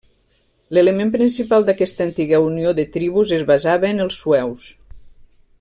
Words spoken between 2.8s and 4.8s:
de tribus es basava en els sueus.